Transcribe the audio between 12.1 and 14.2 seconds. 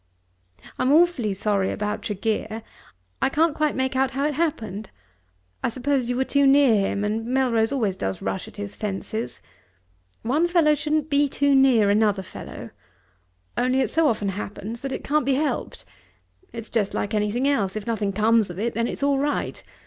fellow, only it so